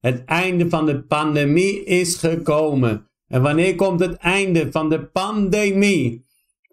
[0.00, 3.08] Het einde van de pandemie is gekomen.
[3.28, 6.28] En wanneer komt het einde van de pandemie?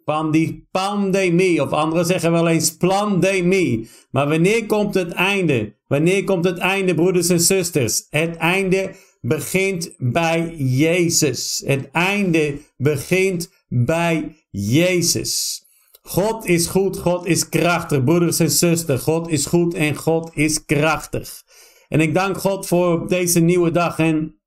[0.05, 3.90] Van die pandemie, of anderen zeggen wel eens pandemie.
[4.11, 5.75] Maar wanneer komt het einde?
[5.87, 8.07] Wanneer komt het einde, broeders en zusters?
[8.09, 8.91] Het einde
[9.21, 11.64] begint bij Jezus.
[11.66, 15.66] Het einde begint bij Jezus.
[16.02, 19.02] God is goed, God is krachtig, broeders en zusters.
[19.02, 21.44] God is goed en God is krachtig.
[21.88, 24.00] En ik dank God voor deze nieuwe dag.
[24.00, 24.42] En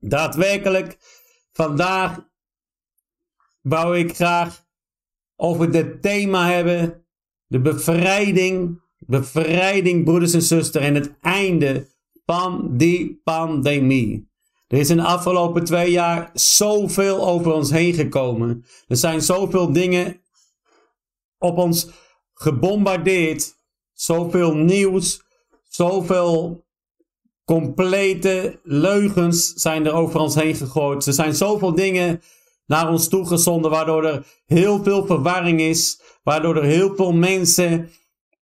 [0.00, 0.98] daadwerkelijk,
[1.52, 2.28] vandaag
[3.60, 4.64] wou ik graag
[5.36, 7.04] over het thema hebben.
[7.46, 10.84] De bevrijding, bevrijding, broeders en zusters.
[10.84, 11.88] En het einde
[12.26, 14.28] van die pandemie.
[14.66, 18.64] Er is in de afgelopen twee jaar zoveel over ons heen gekomen.
[18.88, 20.20] Er zijn zoveel dingen
[21.38, 21.90] op ons
[22.34, 23.58] gebombardeerd.
[23.92, 25.22] Zoveel nieuws,
[25.70, 26.64] zoveel
[27.44, 31.06] complete leugens zijn er over ons heen gegooid.
[31.06, 32.20] Er zijn zoveel dingen
[32.66, 37.88] naar ons toegezonden, waardoor er heel veel verwarring is, waardoor er heel veel mensen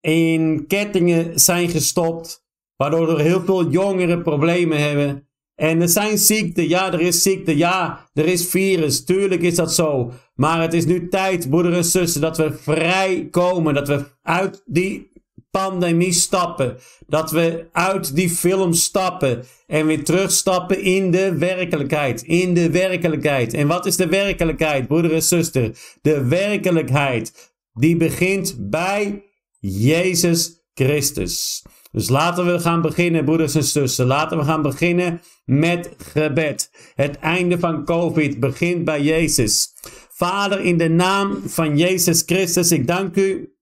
[0.00, 2.44] in kettingen zijn gestopt,
[2.76, 5.28] waardoor er heel veel jongeren problemen hebben.
[5.54, 9.74] En er zijn ziekten, ja, er is ziekte, ja, er is virus, tuurlijk is dat
[9.74, 10.12] zo.
[10.34, 14.62] Maar het is nu tijd, broeder en zussen, dat we vrij komen, dat we uit
[14.66, 15.10] die
[15.50, 22.54] pandemie stappen, dat we uit die film stappen en weer terugstappen in de werkelijkheid, in
[22.54, 23.54] de werkelijkheid.
[23.54, 25.78] En wat is de werkelijkheid, broeder en zuster?
[26.02, 29.22] De werkelijkheid, die begint bij
[29.58, 31.62] Jezus Christus.
[31.92, 34.06] Dus laten we gaan beginnen, broeders en zussen.
[34.06, 36.70] Laten we gaan beginnen met gebed.
[36.94, 39.72] Het einde van COVID begint bij Jezus.
[40.10, 43.55] Vader, in de naam van Jezus Christus, ik dank u.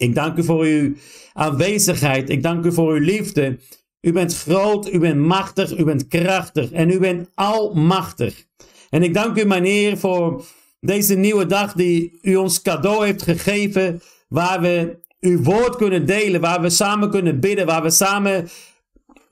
[0.00, 0.92] Ik dank u voor uw
[1.32, 2.30] aanwezigheid.
[2.30, 3.58] Ik dank u voor uw liefde.
[4.00, 8.44] U bent groot, u bent machtig, u bent krachtig en u bent almachtig.
[8.90, 10.44] En ik dank u, mijn Heer, voor
[10.80, 16.40] deze nieuwe dag die u ons cadeau heeft gegeven, waar we uw woord kunnen delen,
[16.40, 18.48] waar we samen kunnen bidden, waar we samen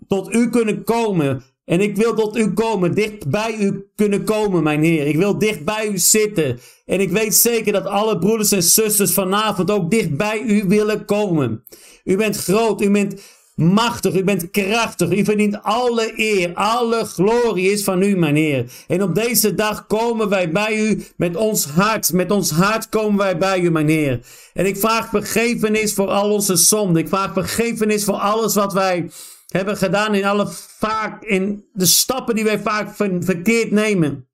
[0.09, 1.43] tot u kunnen komen.
[1.69, 5.07] En ik wil tot u komen, dicht bij u kunnen komen, mijn Heer.
[5.07, 6.59] Ik wil dicht bij u zitten.
[6.87, 11.05] En ik weet zeker dat alle broeders en zusters vanavond ook dicht bij u willen
[11.05, 11.65] komen.
[12.05, 13.21] U bent groot, u bent
[13.55, 18.71] machtig, u bent krachtig, u verdient alle eer, alle glorie is van u, mijn Heer.
[18.87, 23.19] En op deze dag komen wij bij u met ons hart, met ons hart komen
[23.19, 24.21] wij bij u, mijn Heer.
[24.55, 29.09] En ik vraag vergevenis voor al onze zonden, ik vraag vergevenis voor alles wat wij
[29.49, 30.47] hebben gedaan in alle
[30.79, 34.29] vaak, in de stappen die wij vaak verkeerd nemen.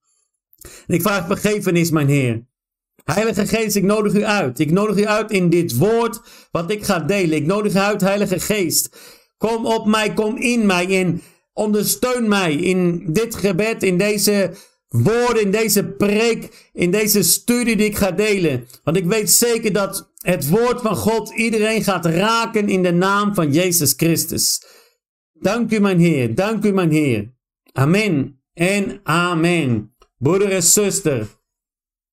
[0.87, 2.47] En ik vraag vergevenis, mijn Heer.
[3.05, 4.59] Heilige Geest, ik nodig u uit.
[4.59, 6.21] Ik nodig u uit in dit woord
[6.51, 7.37] wat ik ga delen.
[7.37, 8.97] Ik nodig u uit, Heilige Geest.
[9.39, 14.51] Kom op mij, kom in mij en ondersteun mij in dit gebed, in deze
[14.89, 18.67] woorden, in deze preek, in deze studie die ik ga delen.
[18.85, 23.35] Want ik weet zeker dat het woord van God iedereen gaat raken in de naam
[23.35, 24.63] van Jezus Christus.
[25.45, 26.35] Dank u, mijn Heer.
[26.35, 27.35] Dank u, mijn Heer.
[27.73, 29.95] Amen en amen.
[30.19, 31.27] Broeder en zuster,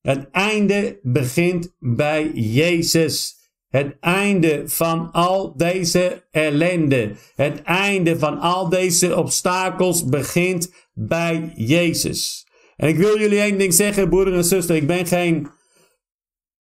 [0.02, 3.36] het einde begint bij Jezus.
[3.68, 7.16] Het einde van al deze ellende.
[7.36, 12.48] Het einde van al deze obstakels begint bij Jezus.
[12.76, 14.76] En ik wil jullie één ding zeggen, broeder en zuster.
[14.76, 15.48] Ik ben geen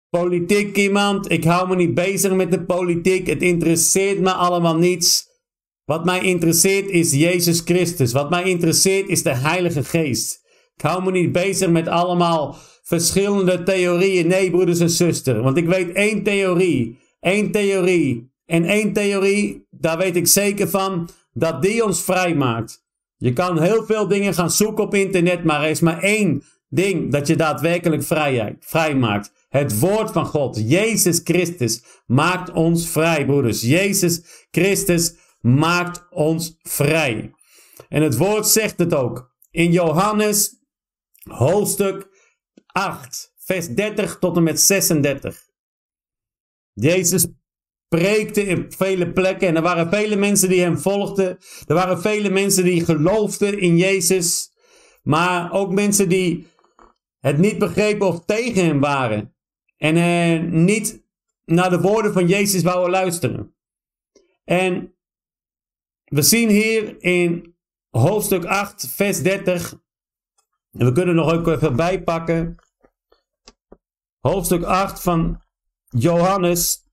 [0.08, 1.30] politiek iemand.
[1.30, 3.26] Ik hou me niet bezig met de politiek.
[3.26, 5.27] Het interesseert me allemaal niets.
[5.88, 8.12] Wat mij interesseert is Jezus Christus.
[8.12, 10.42] Wat mij interesseert is de Heilige Geest.
[10.76, 14.26] Ik hou me niet bezig met allemaal verschillende theorieën.
[14.26, 15.40] Nee, broeders en zusters.
[15.40, 16.98] Want ik weet één theorie.
[17.20, 18.32] Één theorie.
[18.46, 22.84] En één theorie, daar weet ik zeker van, dat die ons vrij maakt.
[23.16, 27.12] Je kan heel veel dingen gaan zoeken op internet, maar er is maar één ding
[27.12, 29.32] dat je daadwerkelijk vrijheid, vrij maakt.
[29.48, 33.62] Het woord van God, Jezus Christus, maakt ons vrij, broeders.
[33.62, 37.34] Jezus Christus maakt ons vrij.
[37.88, 39.36] En het woord zegt het ook.
[39.50, 40.58] In Johannes
[41.22, 42.08] hoofdstuk
[42.66, 45.46] 8, vers 30 tot en met 36.
[46.72, 47.26] Jezus
[47.88, 51.38] preekte in vele plekken en er waren vele mensen die hem volgden.
[51.66, 54.52] Er waren vele mensen die geloofden in Jezus.
[55.02, 56.46] Maar ook mensen die
[57.18, 59.34] het niet begrepen of tegen hem waren.
[59.76, 61.02] En eh, niet
[61.44, 63.54] naar de woorden van Jezus wouden luisteren.
[64.44, 64.97] En
[66.08, 67.56] we zien hier in
[67.90, 69.72] hoofdstuk 8, vers 30.
[70.70, 72.56] En we kunnen nog ook even bijpakken.
[74.20, 75.42] Hoofdstuk 8 van
[75.84, 76.86] Johannes.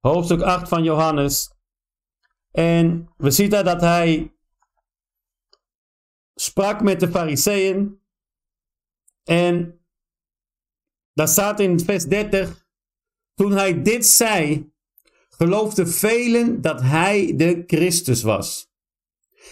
[0.00, 1.52] Hoofdstuk 8 van Johannes.
[2.50, 4.36] En we zien daar dat hij
[6.34, 8.02] sprak met de fariseeën.
[9.24, 9.80] En
[11.12, 12.66] daar staat in vers 30.
[13.34, 14.72] Toen hij dit zei,
[15.38, 18.70] geloofden velen dat hij de Christus was.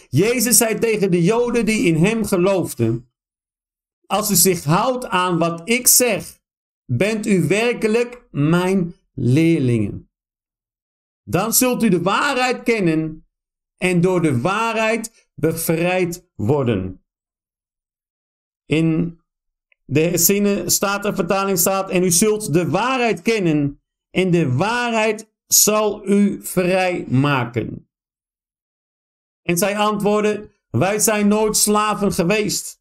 [0.09, 3.13] Jezus zei tegen de Joden die in hem geloofden:
[4.07, 6.41] Als u zich houdt aan wat ik zeg,
[6.85, 10.11] bent u werkelijk mijn leerlingen.
[11.23, 13.27] Dan zult u de waarheid kennen
[13.77, 17.05] en door de waarheid bevrijd worden.
[18.65, 19.21] In
[19.85, 23.81] de zinnen staat er vertaling staat en u zult de waarheid kennen
[24.11, 27.91] en de waarheid zal u vrij maken.
[29.43, 32.81] En zij antwoordden, wij zijn nooit slaven geweest.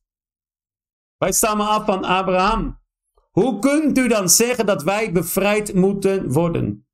[1.18, 2.84] Wij stammen af van Abraham.
[3.32, 6.88] Hoe kunt u dan zeggen dat wij bevrijd moeten worden?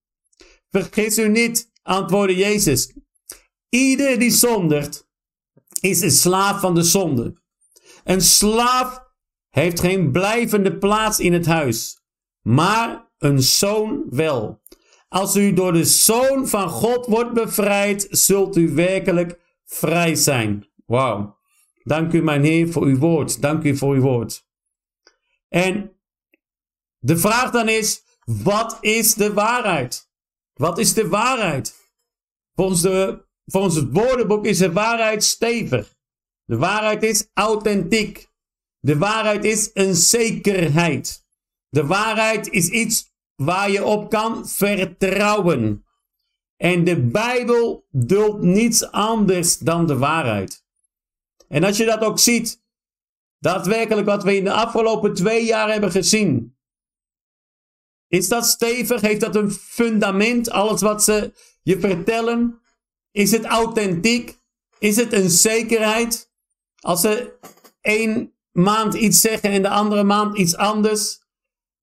[0.70, 2.94] Vergis u niet, antwoordde Jezus.
[3.70, 5.10] Ieder die zondigt,
[5.80, 7.42] is een slaaf van de zonde.
[8.04, 9.04] Een slaaf
[9.50, 12.02] heeft geen blijvende plaats in het huis,
[12.42, 14.61] maar een zoon wel.
[15.12, 20.68] Als u door de zoon van God wordt bevrijd, zult u werkelijk vrij zijn.
[20.86, 21.38] Wauw.
[21.84, 23.42] Dank u, mijn Heer, voor uw woord.
[23.42, 24.48] Dank u voor uw woord.
[25.48, 25.98] En
[26.98, 30.12] de vraag dan is: wat is de waarheid?
[30.54, 31.76] Wat is de waarheid?
[32.54, 35.96] Volgens, de, volgens het woordenboek is de waarheid stevig.
[36.46, 38.30] De waarheid is authentiek.
[38.80, 41.26] De waarheid is een zekerheid.
[41.70, 43.11] De waarheid is iets
[43.46, 45.86] waar je op kan vertrouwen.
[46.58, 50.66] En de Bijbel duldt niets anders dan de waarheid.
[51.48, 52.64] En als je dat ook ziet,
[53.40, 56.58] daadwerkelijk wat we in de afgelopen twee jaar hebben gezien.
[58.08, 59.02] Is dat stevig?
[59.02, 60.50] Heeft dat een fundament?
[60.50, 61.34] Alles wat ze
[61.64, 62.62] je vertellen?
[63.12, 64.40] Is het authentiek?
[64.80, 66.32] Is het een zekerheid?
[66.80, 67.38] Als ze
[67.82, 71.20] één maand iets zeggen en de andere maand iets anders.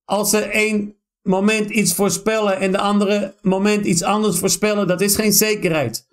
[0.05, 0.98] Als ze één
[1.29, 6.07] moment iets voorspellen en de andere moment iets anders voorspellen, dat is geen zekerheid.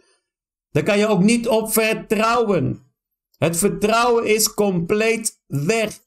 [0.71, 2.83] Daar kan je ook niet op vertrouwen.
[3.37, 5.99] Het vertrouwen is compleet weg.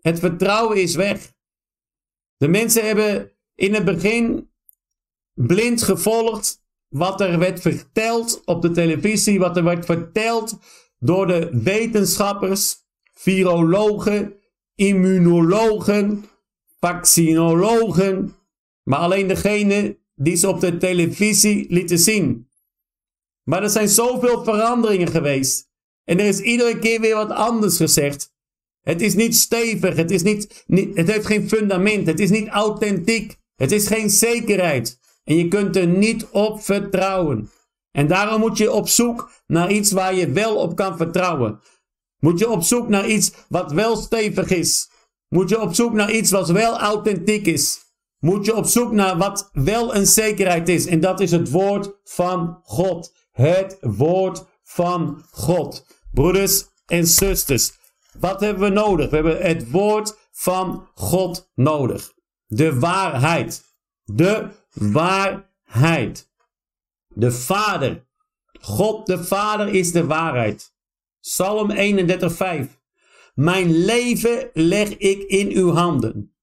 [0.00, 1.32] Het vertrouwen is weg.
[2.36, 4.50] De mensen hebben in het begin
[5.34, 10.58] blind gevolgd wat er werd verteld op de televisie, wat er werd verteld
[10.98, 12.76] door de wetenschappers,
[13.14, 14.34] virologen,
[14.74, 16.24] immunologen,
[16.86, 18.34] vaccinologen,
[18.82, 22.48] maar alleen degene die ze op de televisie lieten zien.
[23.42, 25.70] Maar er zijn zoveel veranderingen geweest.
[26.04, 28.32] En er is iedere keer weer wat anders gezegd.
[28.80, 32.48] Het is niet stevig, het, is niet, niet, het heeft geen fundament, het is niet
[32.48, 34.98] authentiek, het is geen zekerheid.
[35.24, 37.50] En je kunt er niet op vertrouwen.
[37.90, 41.60] En daarom moet je op zoek naar iets waar je wel op kan vertrouwen.
[42.18, 44.90] Moet je op zoek naar iets wat wel stevig is.
[45.32, 47.80] Moet je op zoek naar iets wat wel authentiek is.
[48.18, 50.86] Moet je op zoek naar wat wel een zekerheid is.
[50.86, 53.14] En dat is het woord van God.
[53.30, 55.86] Het woord van God.
[56.10, 57.72] Broeders en zusters,
[58.18, 59.10] wat hebben we nodig?
[59.10, 62.12] We hebben het woord van God nodig.
[62.46, 63.64] De waarheid.
[64.04, 66.30] De waarheid.
[67.08, 68.06] De Vader.
[68.60, 70.74] God de Vader is de waarheid.
[71.20, 72.80] Psalm 31, 5.
[73.34, 76.34] Mijn leven leg ik in uw handen.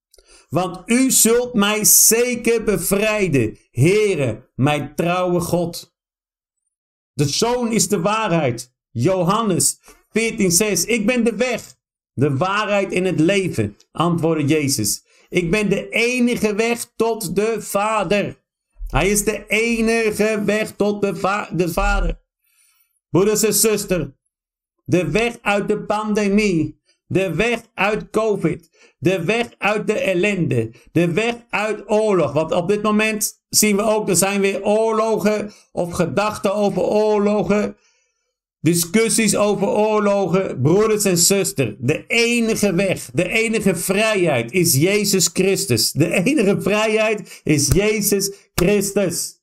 [0.49, 5.97] Want u zult mij zeker bevrijden, Heere, mijn trouwe God.
[7.13, 8.73] De Zoon is de waarheid.
[8.91, 9.79] Johannes
[10.09, 10.85] 14:6.
[10.85, 11.75] Ik ben de weg,
[12.13, 15.03] de waarheid in het leven, antwoordde Jezus.
[15.29, 18.43] Ik ben de enige weg tot de Vader.
[18.87, 22.21] Hij is de enige weg tot de, va de Vader.
[23.09, 24.07] Broeders en zusters,
[24.85, 26.78] de weg uit de pandemie
[27.09, 28.69] de weg uit COVID.
[28.99, 30.73] De weg uit de ellende.
[30.91, 32.31] De weg uit oorlog.
[32.33, 37.77] Want op dit moment zien we ook, er zijn weer oorlogen of gedachten over oorlogen.
[38.61, 41.75] Discussies over oorlogen, broeders en zusters.
[41.79, 45.91] De enige weg, de enige vrijheid is Jezus Christus.
[45.91, 49.41] De enige vrijheid is Jezus Christus.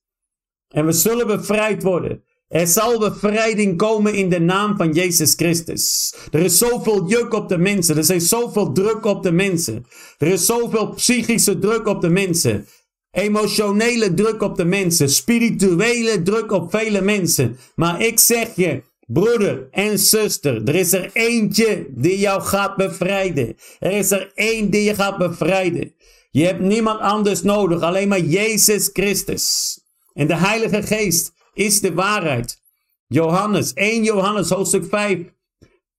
[0.68, 2.25] En we zullen bevrijd worden.
[2.49, 6.15] Er zal bevrijding komen in de naam van Jezus Christus.
[6.31, 7.97] Er is zoveel juk op de mensen.
[7.97, 9.87] Er is zoveel druk op de mensen.
[10.19, 12.67] Er is zoveel psychische druk op de mensen.
[13.11, 15.11] Emotionele druk op de mensen.
[15.11, 17.59] Spirituele druk op vele mensen.
[17.75, 23.57] Maar ik zeg je, broeder en zuster, er is er eentje die jou gaat bevrijden.
[23.79, 25.95] Er is er één die je gaat bevrijden.
[26.31, 29.79] Je hebt niemand anders nodig, alleen maar Jezus Christus.
[30.12, 32.62] En de Heilige Geest is de waarheid.
[33.06, 35.18] Johannes, 1 Johannes hoofdstuk 5,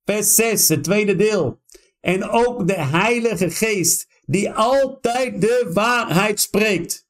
[0.05, 1.61] vers 6, het tweede deel.
[1.99, 7.07] En ook de Heilige Geest, die altijd de waarheid spreekt.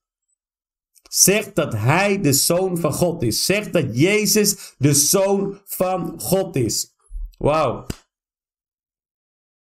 [1.10, 3.46] Zegt dat Hij de Zoon van God is.
[3.46, 6.96] Zegt dat Jezus de Zoon van God is.
[7.38, 7.86] Wauw.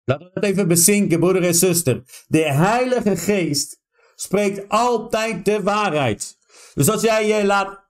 [0.03, 2.03] Laten we het even bezinken, broeder en zuster.
[2.27, 3.81] De Heilige Geest
[4.15, 6.37] spreekt altijd de waarheid.
[6.73, 7.88] Dus als jij je laat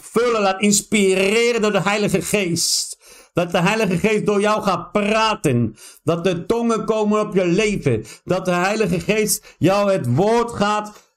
[0.00, 2.98] vullen, laat inspireren door de Heilige Geest.
[3.32, 5.76] Dat de Heilige Geest door jou gaat praten.
[6.02, 8.04] Dat de tongen komen op je leven.
[8.24, 11.14] Dat de Heilige Geest jou het woord gaat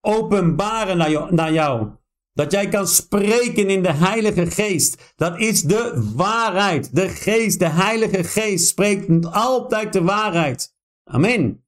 [0.00, 0.96] openbaren
[1.34, 1.88] naar jou.
[2.32, 5.12] Dat jij kan spreken in de Heilige Geest.
[5.16, 6.94] Dat is de waarheid.
[6.96, 10.74] De Geest, de Heilige Geest spreekt altijd de waarheid.
[11.04, 11.65] Amen.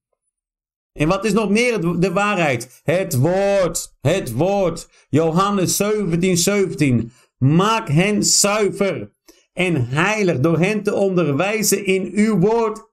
[0.99, 2.81] En wat is nog meer de waarheid?
[2.85, 3.97] Het woord.
[4.01, 4.89] Het woord.
[5.09, 7.13] Johannes 17, 17.
[7.37, 9.13] Maak hen zuiver
[9.53, 12.91] en heilig door hen te onderwijzen in uw woord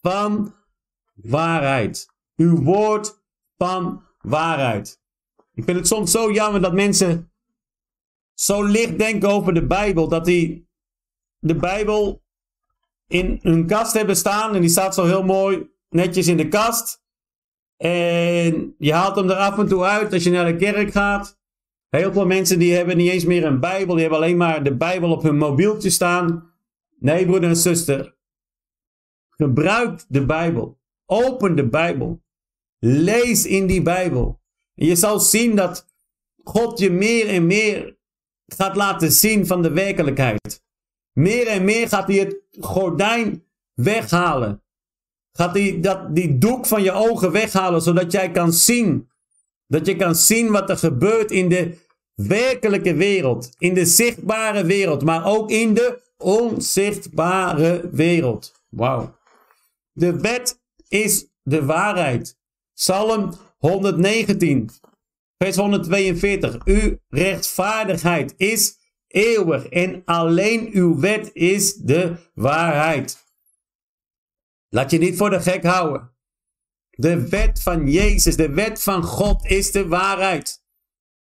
[0.00, 0.54] van
[1.14, 2.06] waarheid.
[2.36, 3.22] Uw woord
[3.56, 5.00] van waarheid.
[5.54, 7.32] Ik vind het soms zo jammer dat mensen
[8.34, 10.68] zo licht denken over de Bijbel, dat die
[11.38, 12.22] de Bijbel
[13.06, 17.02] in hun kast hebben staan en die staat zo heel mooi netjes in de kast.
[17.76, 21.38] En je haalt hem er af en toe uit als je naar de kerk gaat.
[21.88, 24.76] Heel veel mensen die hebben niet eens meer een Bijbel, die hebben alleen maar de
[24.76, 26.52] Bijbel op hun mobieltje staan.
[26.98, 28.16] Nee, broeder en zuster.
[29.28, 30.80] Gebruik de Bijbel.
[31.06, 32.22] Open de Bijbel.
[32.78, 34.40] Lees in die Bijbel.
[34.74, 35.86] En je zal zien dat
[36.44, 37.98] God je meer en meer
[38.46, 40.62] gaat laten zien van de werkelijkheid.
[41.12, 44.62] Meer en meer gaat hij het gordijn weghalen.
[45.38, 49.08] Gaat hij dat, die doek van je ogen weghalen, zodat jij kan zien
[49.66, 51.76] dat je kan zien wat er gebeurt in de
[52.14, 53.50] werkelijke wereld.
[53.58, 55.04] In de zichtbare wereld.
[55.04, 58.62] Maar ook in de onzichtbare wereld.
[58.68, 59.16] Wauw.
[59.92, 62.38] De wet is de waarheid.
[62.74, 64.70] Psalm 119.
[65.36, 66.58] Vers 142.
[66.64, 68.76] Uw rechtvaardigheid is
[69.06, 69.66] eeuwig.
[69.66, 73.26] En alleen uw wet is de waarheid.
[74.68, 76.16] Laat je niet voor de gek houden.
[76.90, 80.64] De wet van Jezus, de wet van God is de waarheid.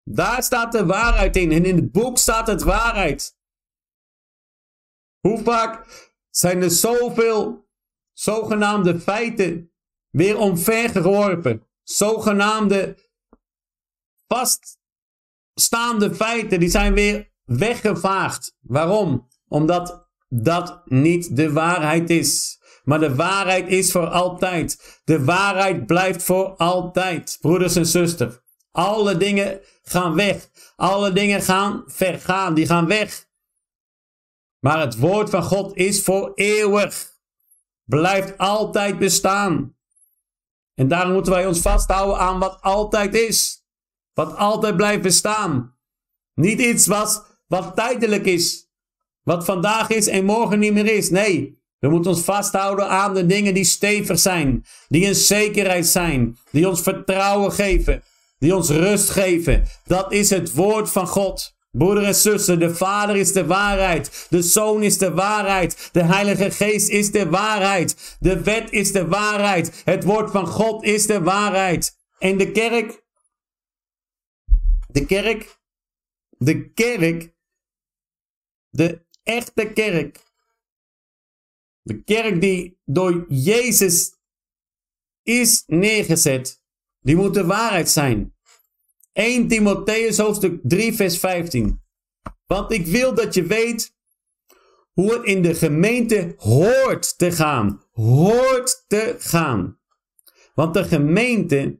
[0.03, 3.37] Daar staat de waarheid in en in het boek staat het waarheid.
[5.19, 5.85] Hoe vaak
[6.29, 7.69] zijn er zoveel
[8.13, 9.71] zogenaamde feiten
[10.09, 11.67] weer omvergeworpen?
[11.83, 12.97] Zogenaamde
[14.27, 18.55] vaststaande feiten, die zijn weer weggevaagd.
[18.59, 19.27] Waarom?
[19.47, 22.61] Omdat dat niet de waarheid is.
[22.87, 24.99] Maar de waarheid is voor altijd.
[25.03, 28.35] De waarheid blijft voor altijd, broeders en zusters.
[28.71, 30.49] Alle dingen gaan weg.
[30.75, 32.53] Alle dingen gaan vergaan.
[32.53, 33.27] Die gaan weg.
[34.59, 37.13] Maar het woord van God is voor eeuwig.
[37.83, 39.75] Blijft altijd bestaan.
[40.73, 43.65] En daarom moeten wij ons vasthouden aan wat altijd is.
[44.13, 45.77] Wat altijd blijft bestaan.
[46.33, 48.69] Niet iets wat, wat tijdelijk is.
[49.23, 51.09] Wat vandaag is en morgen niet meer is.
[51.09, 56.37] Nee, we moeten ons vasthouden aan de dingen die stevig zijn, die een zekerheid zijn,
[56.51, 58.03] die ons vertrouwen geven,
[58.39, 59.63] die ons rust geven.
[59.85, 61.55] Dat is het woord van God.
[61.71, 64.27] Broeder en zuster, de Vader is de waarheid.
[64.29, 65.89] De Zoon is de waarheid.
[65.91, 68.17] De Heilige Geest is de waarheid.
[68.19, 69.81] De wet is de waarheid.
[69.85, 71.97] Het woord van God is de waarheid.
[72.19, 73.03] En de kerk?
[74.87, 75.59] De kerk?
[76.29, 77.35] De kerk?
[78.69, 80.26] De echte kerk
[81.87, 84.13] de kerk die door Jezus
[85.23, 86.61] is neergezet,
[86.99, 88.35] die moet de waarheid zijn.
[89.13, 91.81] 1 Timotheus hoofdstuk 3 vers 15.
[92.45, 93.95] Want ik wil dat je weet
[94.91, 97.83] hoe het in de gemeente hoort te gaan.
[97.91, 99.79] Hoort te gaan.
[100.53, 101.79] Want de gemeente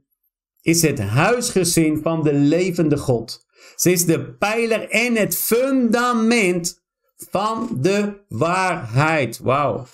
[0.61, 3.45] is het huisgezin van de levende God.
[3.75, 6.85] Ze is de pijler en het fundament
[7.29, 9.37] van de waarheid.
[9.37, 9.85] Wauw.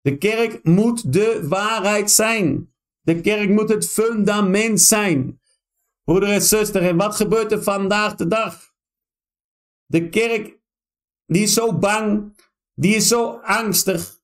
[0.00, 2.74] De kerk moet de waarheid zijn.
[3.00, 5.40] De kerk moet het fundament zijn.
[6.04, 8.74] Broeder en zuster, en wat gebeurt er vandaag de dag?
[9.86, 10.58] De kerk,
[11.26, 12.36] die is zo bang,
[12.74, 14.20] die is zo angstig,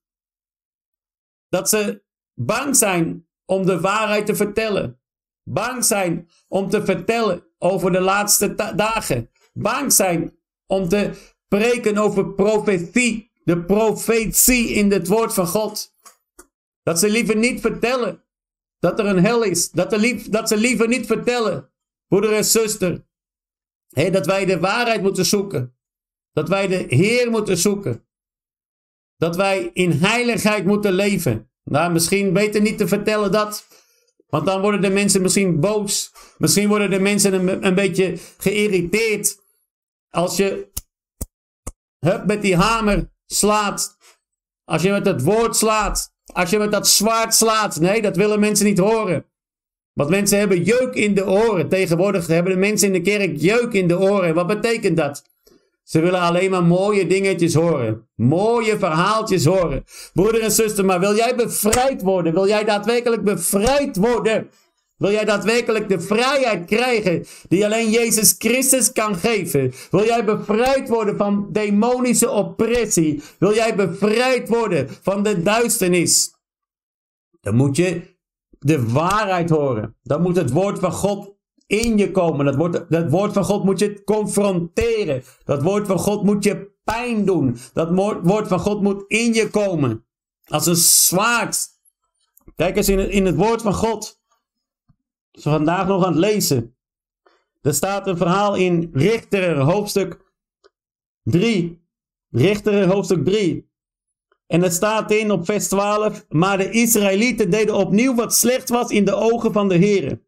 [1.49, 5.01] dat ze bang zijn om de waarheid te vertellen.
[5.43, 9.29] Bang zijn om te vertellen over de laatste dagen.
[9.53, 15.93] Bang zijn om te spreken over profetie, de profetie in het woord van God.
[16.83, 18.23] Dat ze liever niet vertellen
[18.79, 19.69] dat er een hel is.
[19.71, 21.69] Dat, lief, dat ze liever niet vertellen,
[22.07, 23.05] broeder en zuster.
[23.89, 25.75] Dat wij de waarheid moeten zoeken.
[26.31, 28.05] Dat wij de Heer moeten zoeken.
[29.17, 31.49] Dat wij in heiligheid moeten leven.
[31.63, 33.67] Nou, misschien beter niet te vertellen dat.
[34.27, 36.11] Want dan worden de mensen misschien boos.
[36.37, 39.41] Misschien worden de mensen een, een beetje geïrriteerd.
[40.09, 40.71] Als je
[42.03, 43.97] hup, met die hamer slaat.
[44.65, 46.11] Als je met het woord slaat.
[46.33, 47.79] Als je met dat zwaard slaat.
[47.79, 49.25] Nee, dat willen mensen niet horen.
[49.93, 51.69] Want mensen hebben jeuk in de oren.
[51.69, 54.33] Tegenwoordig hebben de mensen in de kerk jeuk in de oren.
[54.33, 55.23] Wat betekent dat?
[55.83, 58.07] Ze willen alleen maar mooie dingetjes horen.
[58.15, 59.83] Mooie verhaaltjes horen.
[60.13, 62.33] Broeder en zuster, maar wil jij bevrijd worden?
[62.33, 64.49] Wil jij daadwerkelijk bevrijd worden?
[65.03, 69.73] Wil jij daadwerkelijk de vrijheid krijgen die alleen Jezus Christus kan geven?
[69.91, 73.21] Wil jij bevrijd worden van demonische oppressie?
[73.39, 76.33] Wil jij bevrijd worden van de duisternis?
[77.41, 78.01] Dan moet je
[78.59, 79.95] de waarheid horen.
[80.03, 81.35] Dan moet het woord van God
[81.67, 82.45] in je komen.
[82.45, 85.23] Dat woord, dat woord van God moet je confronteren.
[85.43, 87.57] Dat woord van God moet je pijn doen.
[87.73, 87.89] Dat
[88.23, 90.05] woord van God moet in je komen.
[90.47, 91.67] Als een zwaard.
[92.55, 94.21] Kijk eens in in het woord van God.
[95.33, 96.75] We vandaag nog aan het lezen.
[97.61, 100.33] Er staat een verhaal in Richter, hoofdstuk
[101.23, 101.81] 3.
[102.29, 103.71] Richter, hoofdstuk 3.
[104.47, 106.25] En het staat in op vers 12.
[106.29, 110.25] Maar de Israëlieten deden opnieuw wat slecht was in de ogen van de Heeren.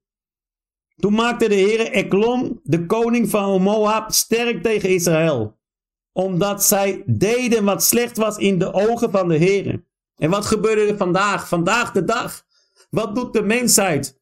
[0.95, 5.57] Toen maakte de Heer Eklon, de koning van Moab, sterk tegen Israël.
[6.11, 9.83] Omdat zij deden wat slecht was in de ogen van de Heer.
[10.17, 11.47] En wat gebeurde er vandaag?
[11.47, 12.45] Vandaag de dag.
[12.89, 14.14] Wat doet de mensheid?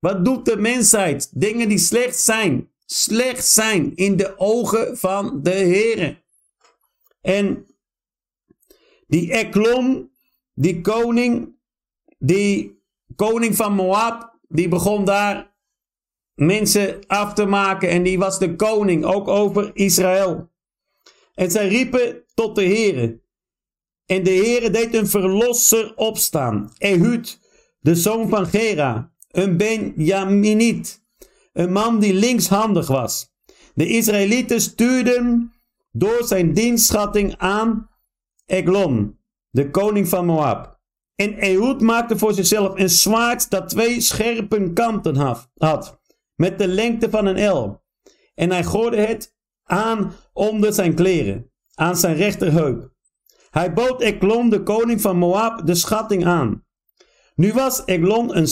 [0.00, 1.30] Wat doet de mensheid?
[1.40, 2.70] Dingen die slecht zijn.
[2.86, 6.22] Slecht zijn in de ogen van de Heer.
[7.20, 7.66] En
[9.06, 10.10] die Eklon,
[10.54, 11.56] die koning,
[12.18, 12.82] die
[13.16, 15.54] koning van Moab, die begon daar
[16.34, 20.50] mensen af te maken en die was de koning, ook over Israël.
[21.34, 23.20] En zij riepen tot de Heere.
[24.06, 27.40] En de Heere deed een verlosser opstaan, Ehud,
[27.80, 31.04] de zoon van Gera, een Benjaminiet,
[31.52, 33.32] een man die linkshandig was.
[33.74, 35.52] De Israëlieten stuurden
[35.92, 37.88] door zijn dienstschatting aan
[38.46, 39.18] Eglon,
[39.50, 40.78] de koning van Moab.
[41.14, 45.16] En Ehud maakte voor zichzelf een zwaard dat twee scherpe kanten
[45.56, 46.00] had
[46.34, 47.82] met de lengte van een L.
[48.34, 52.92] En hij gooide het aan onder zijn kleren, aan zijn rechterheup.
[53.50, 56.64] Hij bood Eglon, de koning van Moab, de schatting aan.
[57.40, 58.48] Nu was Eglon een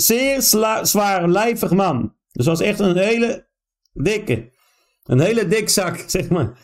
[0.00, 0.42] zeer
[0.82, 2.14] zwaarlijvig man.
[2.32, 3.48] Dus was echt een hele
[3.92, 4.50] dikke.
[5.04, 6.58] Een hele dikzak, zeg maar.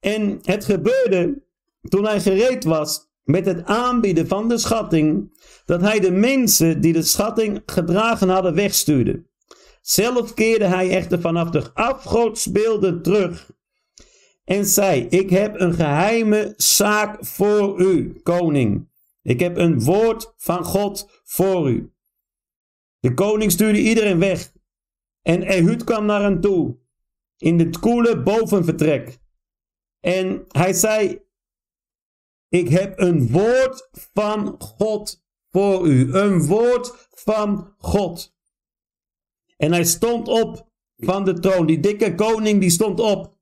[0.00, 1.42] En het gebeurde
[1.88, 6.92] toen hij gereed was met het aanbieden van de schatting, dat hij de mensen die
[6.92, 9.24] de schatting gedragen hadden wegstuurde.
[9.82, 13.50] Zelf keerde hij echter vanaf de afgodsbeelden terug
[14.44, 18.94] en zei: Ik heb een geheime zaak voor u, koning.
[19.26, 21.92] Ik heb een woord van God voor u.
[22.98, 24.52] De koning stuurde iedereen weg.
[25.22, 26.78] En Ehud kwam naar hem toe.
[27.36, 29.18] In het koele bovenvertrek.
[30.00, 31.20] En hij zei:
[32.48, 36.14] Ik heb een woord van God voor u.
[36.14, 38.36] Een woord van God.
[39.56, 41.66] En hij stond op van de troon.
[41.66, 43.38] Die dikke koning die stond op.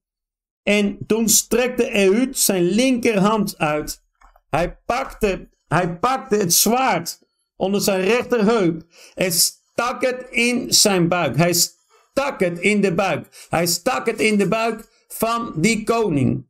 [0.63, 4.03] En toen strekte Ehud zijn linkerhand uit.
[4.51, 7.19] Hij pakte, hij pakte het zwaard
[7.57, 8.83] onder zijn rechterheup
[9.15, 11.37] en stak het in zijn buik.
[11.37, 13.47] Hij stak het in de buik.
[13.49, 16.47] Hij stak het in de buik van die koning.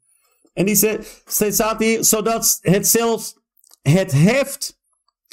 [0.52, 3.36] En die zei, staat hier, zodat het zelfs
[3.82, 4.82] het heft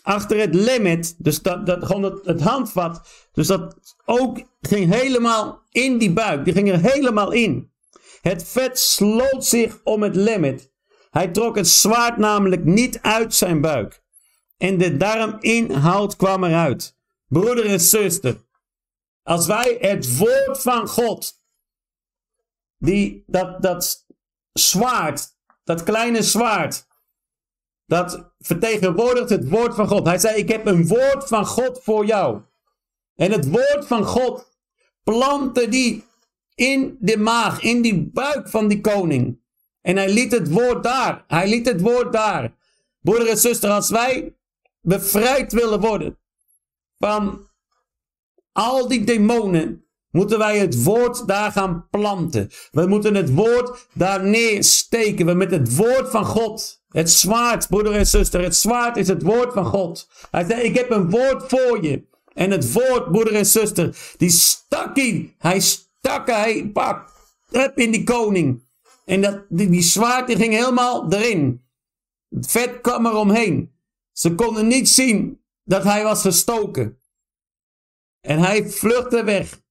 [0.03, 3.01] achter het lemmet, dus dat, dat, gewoon het, het handvat,
[3.31, 3.75] dus dat
[4.05, 6.45] ook ging helemaal in die buik.
[6.45, 7.71] Die ging er helemaal in.
[8.21, 10.70] Het vet sloot zich om het lemmet.
[11.11, 14.03] Hij trok het zwaard namelijk niet uit zijn buik.
[14.57, 16.97] En de darminhoud kwam eruit.
[17.27, 18.37] Broeder en zuster,
[19.23, 21.41] als wij het woord van God,
[22.77, 24.05] die, dat, dat
[24.51, 25.27] zwaard,
[25.63, 26.87] dat kleine zwaard,
[27.85, 30.05] dat vertegenwoordigt het woord van God.
[30.05, 32.41] Hij zei: Ik heb een woord van God voor jou.
[33.15, 34.57] En het woord van God
[35.03, 36.03] plantte die
[36.55, 39.40] in de maag, in die buik van die koning.
[39.81, 41.23] En hij liet het woord daar.
[41.27, 42.53] Hij liet het woord daar.
[42.99, 44.35] Broeder en zuster, als wij
[44.81, 46.17] bevrijd willen worden
[46.97, 47.49] van
[48.51, 52.49] al die demonen, moeten wij het woord daar gaan planten.
[52.71, 55.25] We moeten het woord daar neersteken.
[55.25, 59.21] We met het woord van God het zwaard, broeder en zuster, het zwaard is het
[59.21, 60.09] woord van God.
[60.31, 62.09] Hij zei, ik heb een woord voor je.
[62.33, 65.35] En het woord, broeder en zuster, die stak hij.
[65.37, 67.09] Hij stak, hij pak.
[67.75, 68.63] In die koning.
[69.05, 71.65] En dat, die, die ging helemaal erin.
[72.29, 73.73] Het vet kwam er omheen.
[74.11, 76.99] Ze konden niet zien dat hij was gestoken.
[78.19, 79.61] En hij vluchtte weg.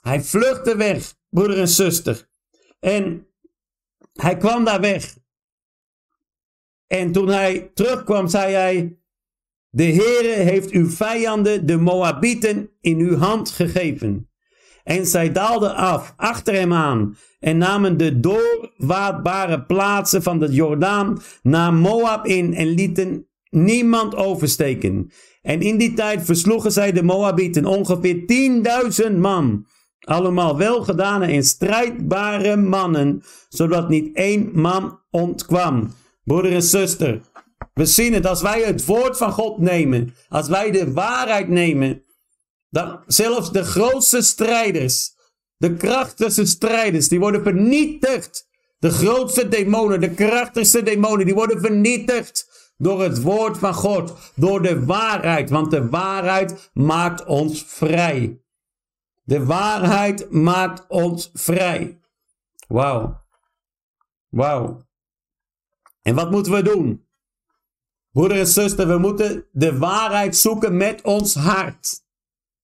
[0.00, 2.28] Hij vluchtte weg, broeder en zuster.
[2.80, 3.26] En
[4.12, 5.18] hij kwam daar weg.
[6.86, 8.98] En toen hij terugkwam, zei hij:
[9.70, 14.30] De Heere heeft uw vijanden, de Moabieten, in uw hand gegeven.
[14.82, 21.18] En zij daalden af achter hem aan en namen de doorwaadbare plaatsen van de Jordaan
[21.42, 25.10] naar Moab in en lieten niemand oversteken.
[25.42, 28.22] En in die tijd versloegen zij de Moabieten ongeveer
[29.10, 29.66] 10.000 man.
[30.00, 35.90] Allemaal welgedane en strijdbare mannen, zodat niet één man ontkwam.
[36.22, 37.20] Broeder en zuster,
[37.74, 42.02] we zien het als wij het woord van God nemen, als wij de waarheid nemen,
[42.70, 45.13] dan zelfs de grootste strijders,
[45.56, 48.52] de krachtigste strijders, die worden vernietigd.
[48.78, 54.62] De grootste demonen, de krachtigste demonen, die worden vernietigd door het woord van God, door
[54.62, 58.42] de waarheid, want de waarheid maakt ons vrij.
[59.22, 62.00] De waarheid maakt ons vrij.
[62.68, 63.22] Wauw.
[64.28, 64.82] Wauw.
[66.02, 67.06] En wat moeten we doen?
[68.12, 72.03] Broeder en zuster, we moeten de waarheid zoeken met ons hart.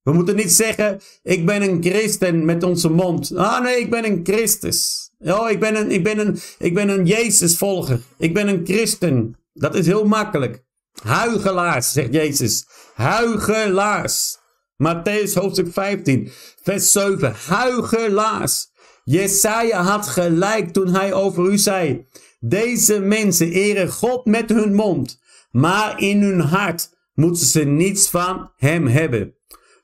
[0.03, 3.37] We moeten niet zeggen, ik ben een christen met onze mond.
[3.37, 5.11] Ah nee, ik ben een Christus.
[5.19, 8.01] Oh, ik ben een, ik ben een, ik ben een Jezus-volger.
[8.19, 9.37] Ik ben een christen.
[9.53, 10.65] Dat is heel makkelijk.
[11.03, 12.67] Huigelaars, zegt Jezus.
[12.95, 14.39] Huigelaars.
[14.77, 16.31] Matthäus hoofdstuk 15,
[16.63, 17.35] vers 7.
[17.47, 18.69] Huigelaars.
[19.05, 22.07] Jesaja had gelijk toen hij over u zei.
[22.41, 28.53] Deze mensen eren God met hun mond, maar in hun hart moeten ze niets van
[28.57, 29.35] hem hebben.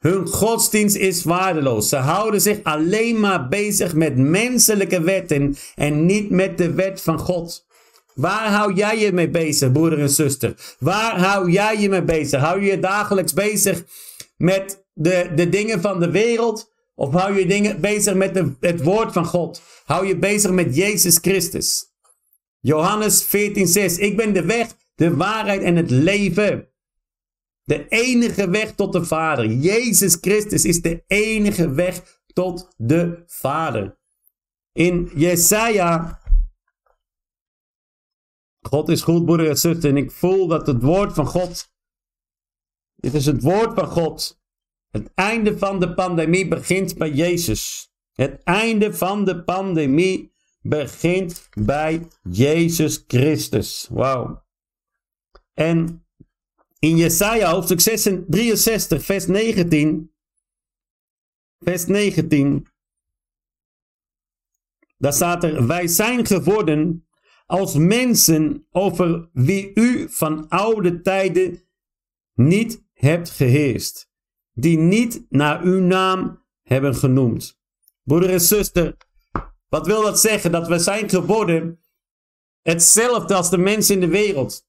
[0.07, 1.89] Hun godsdienst is waardeloos.
[1.89, 7.19] Ze houden zich alleen maar bezig met menselijke wetten en niet met de wet van
[7.19, 7.67] God.
[8.15, 10.77] Waar hou jij je mee bezig, broeder en zuster?
[10.79, 12.41] Waar hou jij je mee bezig?
[12.41, 13.85] Hou je je dagelijks bezig
[14.37, 16.73] met de, de dingen van de wereld?
[16.95, 19.63] Of hou je dingen bezig met de, het woord van God?
[19.85, 21.85] Hou je bezig met Jezus Christus?
[22.61, 26.69] Johannes 14:6 Ik ben de weg, de waarheid en het leven.
[27.67, 29.47] De enige weg tot de Vader.
[29.47, 33.99] Jezus Christus is de enige weg tot de Vader.
[34.73, 36.21] In Jesaja.
[38.61, 39.91] God is goed, broeder en zuster.
[39.91, 41.73] En ik voel dat het woord van God.
[42.95, 44.41] Dit is het woord van God.
[44.89, 47.93] Het einde van de pandemie begint bij Jezus.
[48.13, 53.89] Het einde van de pandemie begint bij Jezus Christus.
[53.91, 54.45] Wauw.
[55.53, 56.06] En
[56.79, 57.81] in Jesaja hoofdstuk
[58.29, 60.13] 63 vers 19.
[61.59, 62.67] Vers 19.
[64.99, 67.07] Daar staat er, wij zijn geworden
[67.47, 71.63] als mensen over wie u van oude tijden
[72.35, 74.11] niet hebt geheerst.
[74.53, 77.61] Die niet naar uw naam hebben genoemd.
[78.03, 78.97] Broeder en zuster,
[79.69, 80.53] wat wil dat zeggen?
[80.53, 81.81] Dat we zijn geworden
[82.63, 84.66] hetzelfde als de mensen in de wereld.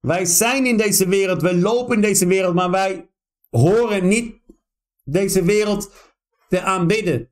[0.00, 3.10] Wij zijn in deze wereld, we lopen in deze wereld, maar wij
[3.50, 4.40] horen niet
[5.04, 5.92] deze wereld
[6.48, 7.30] te aanbidden.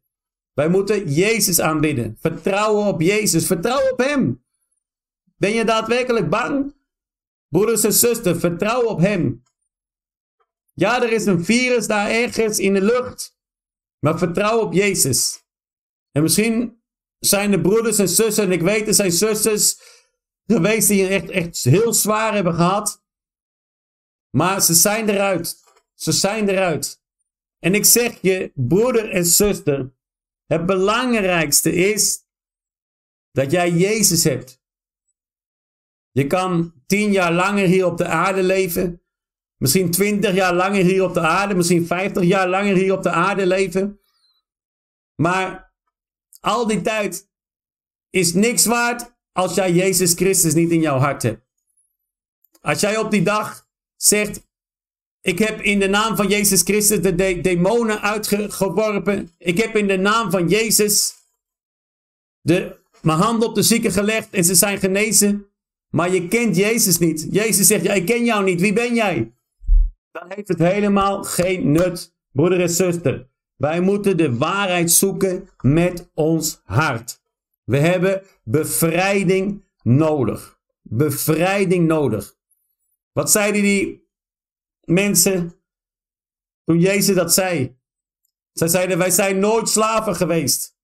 [0.53, 2.17] Wij moeten Jezus aanbidden.
[2.21, 3.47] Vertrouwen op Jezus.
[3.47, 4.45] Vertrouw op Hem.
[5.37, 6.75] Ben je daadwerkelijk bang?
[7.49, 9.43] Broeders en zusters, vertrouw op Hem.
[10.75, 13.39] Ja, er is een virus daar ergens in de lucht.
[13.99, 15.45] Maar vertrouw op Jezus.
[16.13, 16.83] En misschien
[17.19, 19.79] zijn er broeders en zussen, en ik weet er zijn zusters
[20.47, 23.05] geweest die echt, echt heel zwaar hebben gehad.
[24.31, 25.65] Maar ze zijn eruit.
[25.95, 27.03] Ze zijn eruit.
[27.59, 29.95] En ik zeg je, broeder en zuster,
[30.47, 32.25] het belangrijkste is
[33.31, 34.63] dat jij Jezus hebt.
[36.11, 39.03] Je kan tien jaar langer hier op de aarde leven.
[39.57, 41.55] Misschien twintig jaar langer hier op de aarde.
[41.55, 44.01] Misschien vijftig jaar langer hier op de aarde leven.
[45.15, 45.75] Maar
[46.41, 47.31] al die tijd
[48.11, 51.45] is niks waard als jij Jezus Christus niet in jouw hart hebt.
[52.61, 54.47] Als jij op die dag zegt,
[55.21, 59.31] ik heb in de naam van Jezus Christus de, de demonen uitgeworpen.
[59.39, 61.15] Ik heb in de naam van Jezus
[62.41, 65.47] de, mijn hand op de zieken gelegd en ze zijn genezen.
[65.91, 67.27] Maar je kent Jezus niet.
[67.31, 68.61] Jezus zegt, ja, ik ken jou niet.
[68.61, 69.33] Wie ben jij?
[70.11, 73.29] Dan heeft het helemaal geen nut, broeder en zuster.
[73.57, 77.25] Wij moeten de waarheid zoeken met ons hart.
[77.67, 80.61] We hebben bevrijding nodig.
[80.83, 82.37] Bevrijding nodig.
[83.13, 84.09] Wat zeiden die
[84.81, 85.55] mensen
[86.65, 87.79] toen Jezus dat zei?
[88.53, 90.77] Zij zeiden: Wij zijn nooit slaven geweest.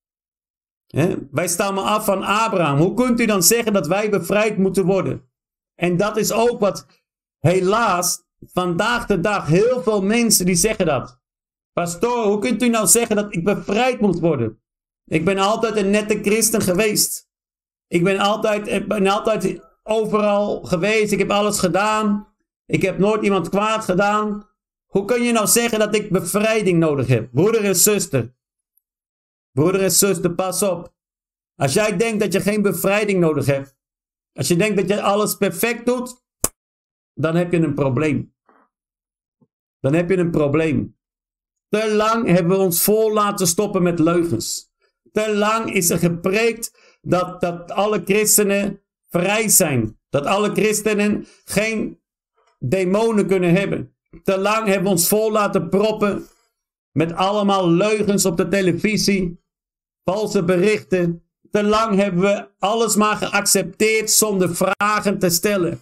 [1.30, 2.78] Wij stammen af van Abraham.
[2.78, 5.30] Hoe kunt u dan zeggen dat wij bevrijd moeten worden?
[5.74, 6.86] En dat is ook wat
[7.38, 11.20] helaas vandaag de dag heel veel mensen die zeggen dat.
[11.72, 14.61] Pastoor, hoe kunt u nou zeggen dat ik bevrijd moet worden?
[15.04, 17.30] Ik ben altijd een nette christen geweest.
[17.86, 21.12] Ik ben altijd, ben altijd overal geweest.
[21.12, 22.34] Ik heb alles gedaan.
[22.66, 24.50] Ik heb nooit iemand kwaad gedaan.
[24.86, 27.30] Hoe kun je nou zeggen dat ik bevrijding nodig heb?
[27.32, 28.34] Broeder en zuster.
[29.50, 30.94] Broeder en zuster, pas op.
[31.56, 33.76] Als jij denkt dat je geen bevrijding nodig hebt.
[34.32, 36.24] Als je denkt dat je alles perfect doet.
[37.14, 38.34] Dan heb je een probleem.
[39.80, 40.98] Dan heb je een probleem.
[41.68, 44.71] Te lang hebben we ons vol laten stoppen met leugens.
[45.12, 49.98] Te lang is er gepreekt dat, dat alle christenen vrij zijn.
[50.08, 52.00] Dat alle christenen geen
[52.58, 53.96] demonen kunnen hebben.
[54.22, 56.26] Te lang hebben we ons vol laten proppen
[56.92, 59.40] met allemaal leugens op de televisie,
[60.04, 61.22] valse berichten.
[61.50, 65.80] Te lang hebben we alles maar geaccepteerd zonder vragen te stellen.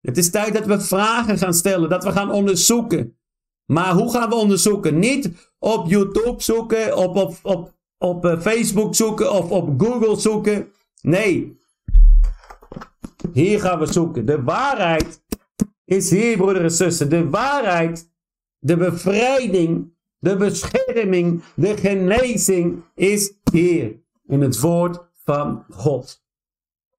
[0.00, 3.18] Het is tijd dat we vragen gaan stellen, dat we gaan onderzoeken.
[3.66, 4.98] Maar hoe gaan we onderzoeken?
[4.98, 10.72] Niet op YouTube zoeken, op, op, op, op eh, Facebook zoeken of op Google zoeken.
[11.00, 11.60] Nee.
[13.32, 14.26] Hier gaan we zoeken.
[14.26, 15.22] De waarheid
[15.84, 17.10] is hier, broeder en zussen.
[17.10, 18.10] De waarheid,
[18.58, 24.00] de bevrijding, de bescherming, de genezing is hier.
[24.26, 26.24] In het woord van God.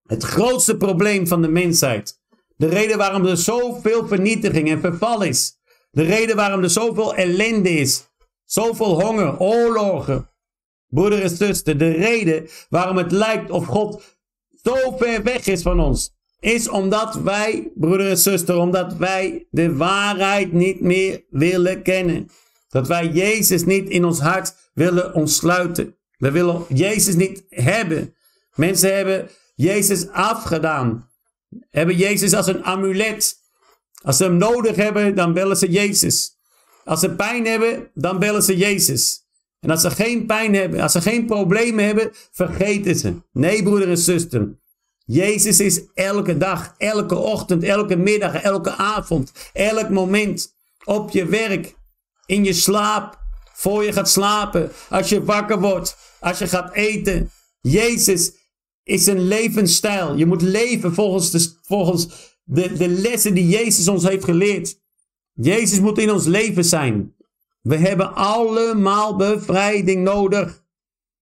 [0.04, 2.22] Het grootste probleem van de mensheid.
[2.56, 5.62] De reden waarom er zoveel vernietiging en verval is.
[5.92, 8.12] De reden waarom er zoveel ellende is.
[8.44, 10.33] Zoveel honger, oorlogen.
[10.94, 14.04] Broeder en zuster, de reden waarom het lijkt of God
[14.64, 16.14] zo ver weg is van ons.
[16.40, 22.30] Is omdat wij, broeder en zuster, omdat wij de waarheid niet meer willen kennen.
[22.70, 25.96] Dat wij Jezus niet in ons hart willen ontsluiten.
[26.18, 28.16] We willen Jezus niet hebben.
[28.56, 31.10] Mensen hebben Jezus afgedaan.
[31.70, 33.36] Hebben Jezus als een amulet.
[34.02, 36.38] Als ze hem nodig hebben, dan bellen ze Jezus.
[36.86, 39.23] Als ze pijn hebben, dan bellen ze Jezus.
[39.64, 43.22] En als ze geen pijn hebben, als ze geen problemen hebben, vergeten ze.
[43.32, 44.58] Nee, broeder en zuster.
[45.06, 50.56] Jezus is elke dag, elke ochtend, elke middag, elke avond, elk moment.
[50.84, 51.76] Op je werk,
[52.26, 53.20] in je slaap,
[53.54, 57.32] voor je gaat slapen, als je wakker wordt, als je gaat eten.
[57.62, 58.32] Jezus
[58.84, 60.16] is een levensstijl.
[60.16, 62.08] Je moet leven volgens de, volgens
[62.44, 64.82] de, de lessen die Jezus ons heeft geleerd.
[65.34, 67.13] Jezus moet in ons leven zijn.
[67.64, 70.64] We hebben allemaal bevrijding nodig.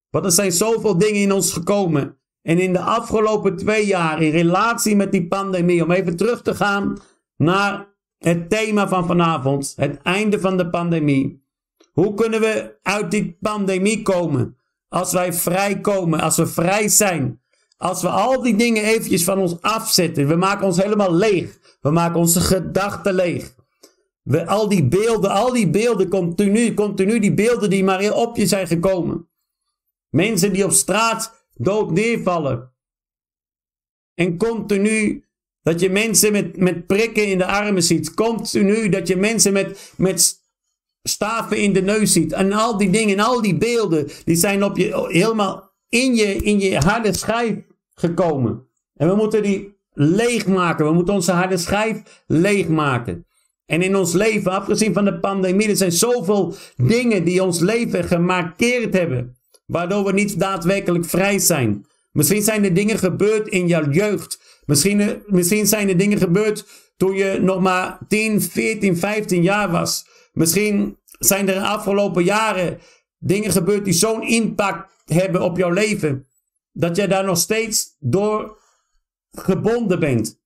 [0.09, 2.17] Want er zijn zoveel dingen in ons gekomen.
[2.41, 6.55] En in de afgelopen twee jaar, in relatie met die pandemie, om even terug te
[6.55, 6.97] gaan
[7.37, 11.45] naar het thema van vanavond, het einde van de pandemie.
[11.91, 14.57] Hoe kunnen we uit die pandemie komen?
[14.87, 17.41] Als wij vrij komen, als we vrij zijn,
[17.77, 20.27] als we al die dingen eventjes van ons afzetten.
[20.27, 21.59] We maken ons helemaal leeg.
[21.81, 23.55] We maken onze gedachten leeg.
[24.21, 28.45] We, al die beelden, al die beelden, continu, continu die beelden die maar op je
[28.45, 29.29] zijn gekomen.
[30.09, 32.73] Mensen die op straat dood neervallen.
[34.13, 35.25] En continu
[35.61, 38.13] dat je mensen met, met prikken in de armen ziet.
[38.13, 40.39] Continu dat je mensen met, met
[41.03, 42.31] staven in de neus ziet.
[42.31, 46.59] En al die dingen, al die beelden, die zijn op je, helemaal in je, in
[46.59, 47.55] je harde schijf
[47.93, 48.67] gekomen.
[48.93, 50.85] En we moeten die leegmaken.
[50.85, 53.25] We moeten onze harde schijf leegmaken.
[53.65, 58.03] En in ons leven, afgezien van de pandemie, er zijn zoveel dingen die ons leven
[58.03, 59.35] gemarkeerd hebben.
[59.65, 61.85] Waardoor we niet daadwerkelijk vrij zijn.
[62.11, 64.61] Misschien zijn er dingen gebeurd in jouw jeugd.
[64.65, 66.65] Misschien, misschien zijn er dingen gebeurd
[66.97, 70.05] toen je nog maar 10, 14, 15 jaar was.
[70.33, 72.79] Misschien zijn er de afgelopen jaren
[73.17, 76.27] dingen gebeurd die zo'n impact hebben op jouw leven
[76.71, 78.59] dat jij daar nog steeds door
[79.31, 80.40] gebonden bent.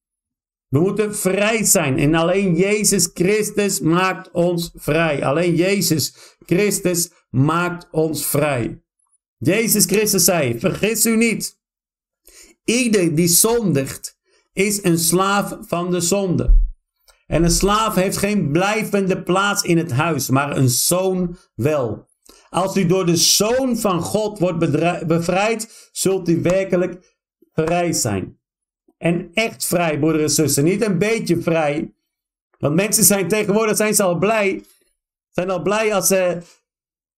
[0.75, 5.25] We moeten vrij zijn en alleen Jezus Christus maakt ons vrij.
[5.25, 8.83] Alleen Jezus Christus maakt ons vrij.
[9.37, 11.59] Jezus Christus zei, vergis u niet.
[12.63, 14.17] Ieder die zondigt
[14.53, 16.57] is een slaaf van de zonde.
[17.27, 22.07] En een slaaf heeft geen blijvende plaats in het huis, maar een zoon wel.
[22.49, 24.59] Als u door de Zoon van God wordt
[25.07, 27.17] bevrijd, zult u werkelijk
[27.53, 28.43] vrij zijn.
[29.05, 30.63] En echt vrij, broeder en zussen.
[30.63, 31.93] Niet een beetje vrij.
[32.57, 34.63] Want mensen zijn tegenwoordig zijn ze al blij.
[35.29, 36.37] Zijn al blij als ze,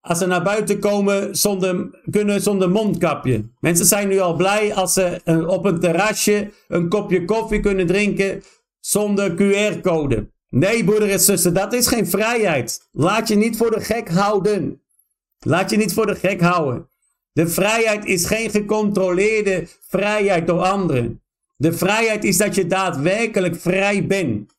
[0.01, 3.49] als ze naar buiten komen zonder, kunnen zonder mondkapje.
[3.59, 8.43] Mensen zijn nu al blij als ze op een terrasje een kopje koffie kunnen drinken
[8.79, 10.31] zonder QR-code.
[10.49, 12.89] Nee, broeder en zussen, dat is geen vrijheid.
[12.91, 14.81] Laat je niet voor de gek houden.
[15.39, 16.89] Laat je niet voor de gek houden.
[17.31, 21.21] De vrijheid is geen gecontroleerde vrijheid door anderen.
[21.57, 24.55] De vrijheid is dat je daadwerkelijk vrij bent.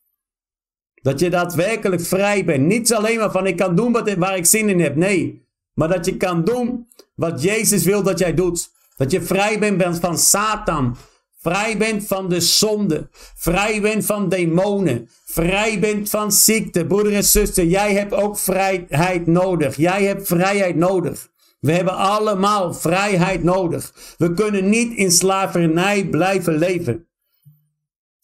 [0.95, 2.67] Dat je daadwerkelijk vrij bent.
[2.67, 4.97] Niet alleen maar van ik kan doen wat, waar ik zin in heb.
[4.97, 5.47] Nee.
[5.75, 8.71] Maar dat je kan doen wat Jezus wil dat jij doet.
[8.97, 10.97] Dat je vrij bent van Satan.
[11.41, 13.09] Vrij bent van de zonde.
[13.35, 15.09] Vrij bent van demonen.
[15.25, 16.87] Vrij bent van ziekte.
[16.87, 19.77] Broeder en zuster, jij hebt ook vrijheid nodig.
[19.77, 21.29] Jij hebt vrijheid nodig.
[21.59, 24.15] We hebben allemaal vrijheid nodig.
[24.19, 27.09] We kunnen niet in slavernij blijven leven.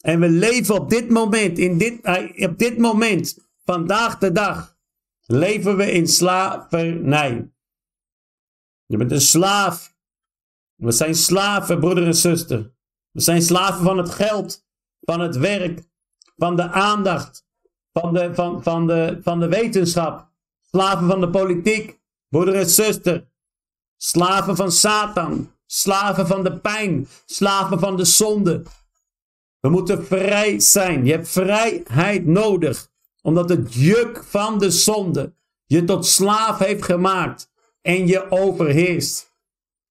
[0.00, 4.76] En we leven op dit moment, in dit, eh, op dit moment, vandaag de dag,
[5.26, 7.52] leven we in slavernij.
[8.86, 9.94] Je bent een slaaf.
[10.74, 12.72] We zijn slaven, broeder en zuster.
[13.10, 14.66] We zijn slaven van het geld,
[15.00, 15.88] van het werk,
[16.36, 17.46] van de aandacht,
[17.92, 20.28] van de, van, van de, van de wetenschap.
[20.70, 22.00] Slaven van de politiek,
[22.34, 23.26] broeder en zuster.
[23.96, 25.52] Slaven van Satan.
[25.66, 27.08] Slaven van de pijn.
[27.24, 28.62] Slaven van de zonde.
[29.60, 31.04] We moeten vrij zijn.
[31.04, 32.90] Je hebt vrijheid nodig.
[33.22, 37.50] Omdat het juk van de zonde je tot slaaf heeft gemaakt.
[37.80, 39.32] En je overheerst.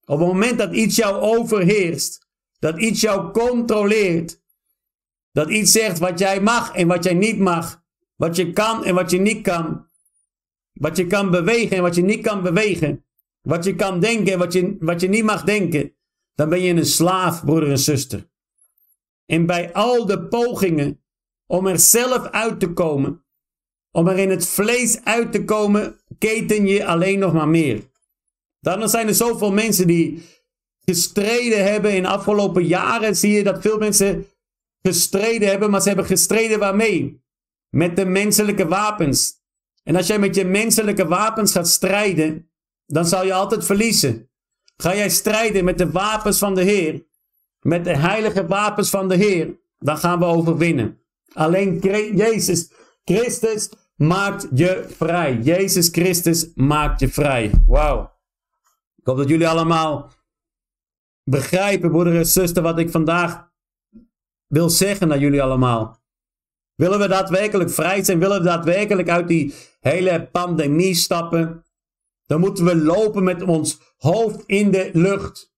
[0.06, 2.28] Op het moment dat iets jou overheerst.
[2.60, 4.42] Dat iets jou controleert.
[5.32, 7.84] Dat iets zegt wat jij mag en wat jij niet mag.
[8.16, 9.92] Wat je kan en wat je niet kan.
[10.74, 13.06] Wat je kan bewegen en wat je niet kan bewegen.
[13.42, 15.96] Wat je kan denken en wat je, wat je niet mag denken.
[16.36, 18.32] Dan ben je een slaaf, broeder en zuster.
[19.26, 21.04] En bij al de pogingen
[21.46, 23.26] om er zelf uit te komen,
[23.92, 27.92] om er in het vlees uit te komen, keten je alleen nog maar meer.
[28.60, 30.24] Dan zijn er zoveel mensen die
[30.86, 33.16] gestreden hebben in de afgelopen jaren.
[33.16, 34.28] Zie je dat veel mensen
[34.82, 37.22] gestreden hebben, maar ze hebben gestreden waarmee?
[37.70, 39.42] Met de menselijke wapens.
[39.84, 42.50] En als jij met je menselijke wapens gaat strijden,
[42.86, 44.30] dan zal je altijd verliezen.
[44.78, 47.06] Ga jij strijden met de wapens van de Heer,
[47.60, 51.02] met de heilige wapens van de Heer, dan gaan we overwinnen.
[51.34, 51.80] Alleen
[52.16, 52.72] Jezus
[53.04, 55.38] Christus maakt je vrij.
[55.38, 57.52] Jezus Christus maakt je vrij.
[57.68, 58.12] Wauw.
[58.96, 60.12] Ik hoop dat jullie allemaal
[61.24, 63.52] begrijpen, broeder en zuster, wat ik vandaag
[64.48, 66.03] wil zeggen naar jullie allemaal.
[66.76, 68.20] Willen we daadwerkelijk vrij zijn?
[68.20, 71.66] Willen we daadwerkelijk uit die hele pandemie stappen?
[72.26, 75.52] Dan moeten we lopen met ons hoofd in de lucht.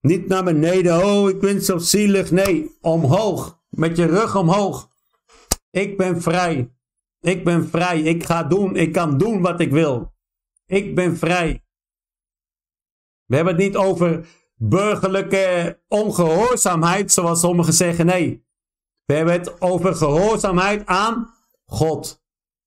[0.00, 2.30] Niet naar beneden, oh ik ben zo zielig.
[2.30, 3.62] Nee, omhoog.
[3.68, 4.90] Met je rug omhoog.
[5.70, 6.72] Ik ben vrij.
[7.20, 8.00] Ik ben vrij.
[8.00, 8.76] Ik ga doen.
[8.76, 10.14] Ik kan doen wat ik wil.
[10.66, 11.64] Ik ben vrij.
[13.24, 18.06] We hebben het niet over burgerlijke ongehoorzaamheid, zoals sommigen zeggen.
[18.06, 18.46] Nee.
[19.08, 21.34] We hebben het over gehoorzaamheid aan
[21.66, 22.22] God.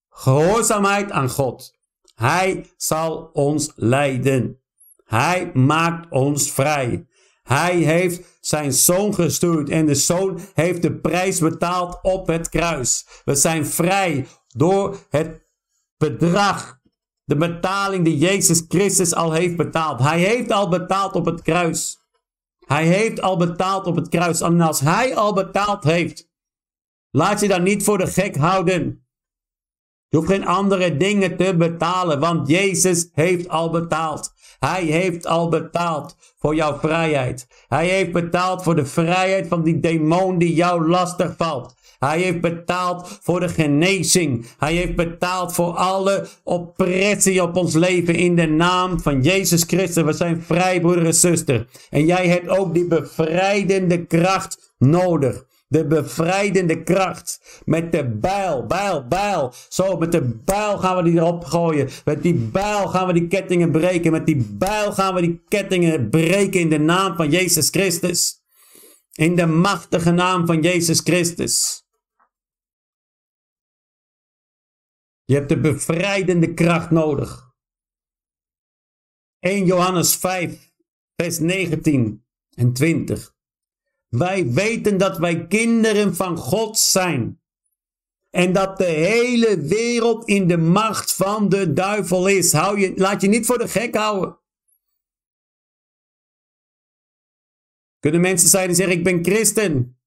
[0.09, 1.77] Gehoorzaamheid aan God.
[2.15, 4.61] Hij zal ons leiden.
[5.03, 7.07] Hij maakt ons vrij.
[7.43, 13.07] Hij heeft zijn zoon gestuurd en de zoon heeft de prijs betaald op het kruis.
[13.25, 15.47] We zijn vrij door het
[15.97, 16.79] bedrag,
[17.23, 19.99] de betaling die Jezus Christus al heeft betaald.
[19.99, 21.99] Hij heeft al betaald op het kruis.
[22.65, 24.41] Hij heeft al betaald op het kruis.
[24.41, 26.29] En als hij al betaald heeft,
[27.11, 29.05] laat je dan niet voor de gek houden.
[30.07, 34.33] Je hoeft geen andere dingen te betalen, want Jezus heeft al betaald.
[34.59, 37.47] Hij heeft al betaald voor jouw vrijheid.
[37.67, 41.73] Hij heeft betaald voor de vrijheid van die demon die jou lastig valt.
[41.99, 44.45] Hij heeft betaald voor de genezing.
[44.57, 50.03] Hij heeft betaald voor alle oppressie op ons leven in de naam van Jezus Christus.
[50.03, 51.67] We zijn vrij, broeder en zuster.
[51.89, 55.49] En jij hebt ook die bevrijdende kracht nodig.
[55.71, 57.61] De bevrijdende kracht.
[57.65, 59.53] Met de bijl, bijl, bijl.
[59.69, 61.89] Zo, met de bijl gaan we die erop gooien.
[62.05, 64.11] Met die bijl gaan we die kettingen breken.
[64.11, 68.41] Met die bijl gaan we die kettingen breken in de naam van Jezus Christus.
[69.11, 71.85] In de machtige naam van Jezus Christus.
[75.23, 77.53] Je hebt de bevrijdende kracht nodig.
[79.39, 80.71] 1 Johannes 5,
[81.15, 82.25] vers 19
[82.55, 83.39] en 20.
[84.11, 87.41] Wij weten dat wij kinderen van God zijn.
[88.29, 92.53] En dat de hele wereld in de macht van de duivel is.
[92.53, 94.39] Hou je, laat je niet voor de gek houden.
[97.99, 100.01] Kunnen mensen zijn die zeggen: Ik ben christen.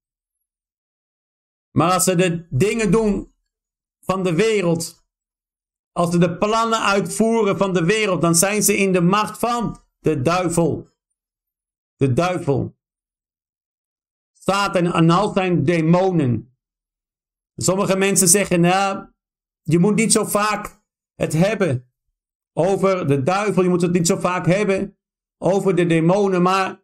[1.70, 3.34] Maar als ze de dingen doen
[4.00, 5.06] van de wereld.
[5.92, 8.20] Als ze de plannen uitvoeren van de wereld.
[8.20, 10.88] Dan zijn ze in de macht van de duivel.
[11.96, 12.76] De duivel.
[14.44, 16.56] Satan en al zijn demonen.
[17.56, 19.06] Sommige mensen zeggen, nou,
[19.62, 20.82] je moet niet zo vaak
[21.14, 21.92] het hebben
[22.52, 23.62] over de duivel.
[23.62, 24.98] Je moet het niet zo vaak hebben
[25.38, 26.82] over de demonen, maar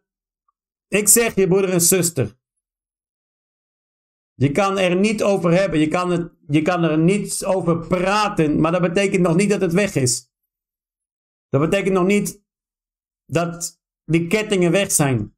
[0.87, 2.39] ik zeg je broeder en zuster,
[4.33, 8.59] je kan er niet over hebben, je kan, het, je kan er niet over praten,
[8.59, 10.31] maar dat betekent nog niet dat het weg is.
[11.49, 12.43] Dat betekent nog niet
[13.25, 15.35] dat die kettingen weg zijn.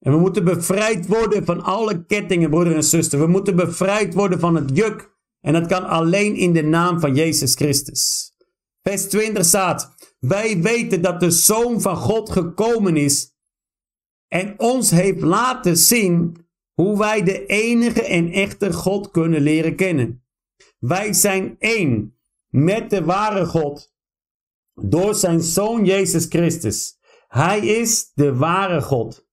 [0.00, 3.18] En we moeten bevrijd worden van alle kettingen, broeder en zuster.
[3.18, 5.18] We moeten bevrijd worden van het juk.
[5.40, 8.32] En dat kan alleen in de naam van Jezus Christus.
[8.82, 13.30] Vers 20 staat: Wij weten dat de Zoon van God gekomen is
[14.32, 20.24] en ons heeft laten zien hoe wij de enige en echte God kunnen leren kennen.
[20.78, 23.94] Wij zijn één met de ware God
[24.74, 26.98] door zijn Zoon Jezus Christus.
[27.28, 29.28] Hij is de ware God.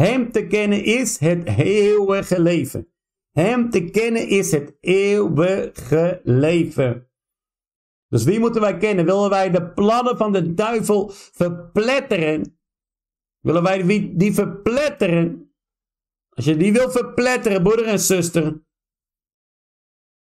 [0.00, 2.88] Hem te kennen is het eeuwige leven.
[3.30, 7.10] Hem te kennen is het eeuwige leven.
[8.08, 9.04] Dus wie moeten wij kennen?
[9.04, 12.58] Willen wij de plannen van de duivel verpletteren?
[13.40, 13.82] Willen wij
[14.16, 15.54] die, verpletteren?
[16.28, 18.64] Als je die wil verpletteren, broeder en zuster,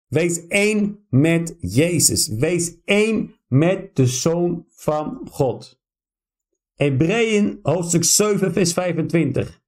[0.07, 2.27] wees één met Jezus.
[2.27, 5.81] Wees één met de Zoon van God.
[6.73, 9.58] Hebreeën hoofdstuk 7, vers 25.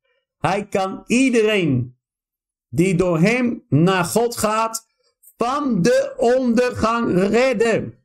[0.41, 1.97] Hij kan iedereen
[2.69, 4.87] die door hem naar God gaat,
[5.37, 7.99] van de ondergang redden.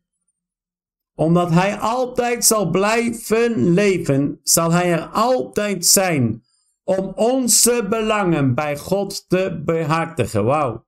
[1.14, 6.45] Omdat hij altijd zal blijven leven, zal hij er altijd zijn
[6.84, 10.45] om onze belangen bij God te behartigen.
[10.45, 10.87] Wauw.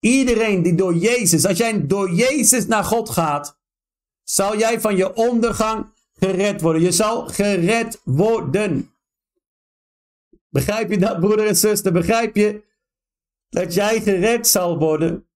[0.00, 3.60] Iedereen die door Jezus, als jij door Jezus naar God gaat,
[4.22, 6.82] zal jij van je ondergang gered worden.
[6.82, 8.92] Je zal gered worden.
[10.48, 11.92] Begrijp je dat, broeder en zuster?
[11.92, 12.64] Begrijp je
[13.48, 15.28] dat jij gered zal worden?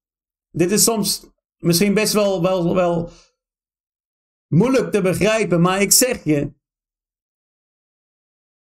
[0.51, 1.27] Dit is soms
[1.59, 3.11] misschien best wel, wel, wel
[4.47, 6.53] moeilijk te begrijpen, maar ik zeg je.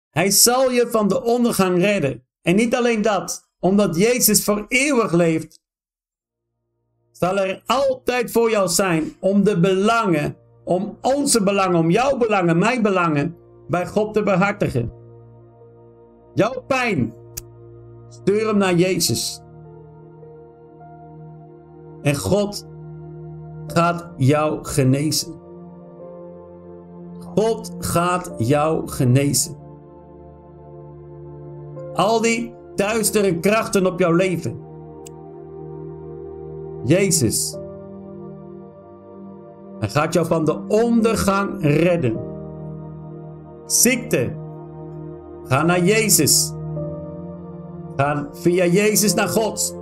[0.09, 2.27] Hij zal je van de ondergang redden.
[2.41, 5.61] En niet alleen dat, omdat Jezus voor eeuwig leeft,
[7.11, 12.57] zal er altijd voor jou zijn om de belangen, om onze belangen, om jouw belangen,
[12.57, 13.35] mijn belangen,
[13.67, 14.91] bij God te behartigen.
[16.33, 17.13] Jouw pijn.
[18.09, 19.41] Stuur hem naar Jezus.
[22.01, 22.67] En God
[23.67, 25.33] gaat jou genezen.
[27.35, 29.55] God gaat jou genezen.
[31.93, 34.59] Al die duistere krachten op jouw leven.
[36.83, 37.57] Jezus.
[39.83, 42.19] Hij gaat jou van de ondergang redden.
[43.65, 44.31] Ziekte
[45.43, 46.53] Ga naar Jezus.
[47.95, 49.77] Ga via Jezus naar God.